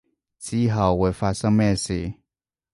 [0.39, 2.11] 之後會發生咩事